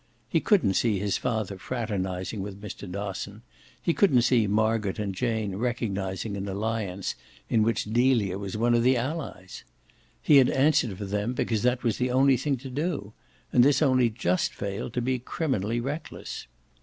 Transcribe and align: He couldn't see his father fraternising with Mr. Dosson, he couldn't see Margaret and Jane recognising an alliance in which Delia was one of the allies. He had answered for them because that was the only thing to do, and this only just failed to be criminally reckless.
He 0.27 0.39
couldn't 0.39 0.73
see 0.73 0.97
his 0.97 1.19
father 1.19 1.59
fraternising 1.59 2.41
with 2.41 2.59
Mr. 2.59 2.91
Dosson, 2.91 3.43
he 3.79 3.93
couldn't 3.93 4.23
see 4.23 4.47
Margaret 4.47 4.97
and 4.97 5.13
Jane 5.13 5.57
recognising 5.57 6.35
an 6.35 6.47
alliance 6.49 7.13
in 7.51 7.61
which 7.61 7.83
Delia 7.83 8.39
was 8.39 8.57
one 8.57 8.73
of 8.73 8.81
the 8.81 8.97
allies. 8.97 9.63
He 10.19 10.37
had 10.37 10.49
answered 10.49 10.97
for 10.97 11.05
them 11.05 11.33
because 11.35 11.61
that 11.61 11.83
was 11.83 11.99
the 11.99 12.09
only 12.09 12.35
thing 12.35 12.57
to 12.57 12.69
do, 12.71 13.13
and 13.53 13.63
this 13.63 13.83
only 13.83 14.09
just 14.09 14.55
failed 14.55 14.93
to 14.93 15.01
be 15.03 15.19
criminally 15.19 15.79
reckless. 15.79 16.47